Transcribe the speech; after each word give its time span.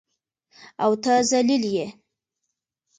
او 0.83 0.91
ته 1.03 1.13
ذلیل 1.29 1.63
یې. 1.75 1.87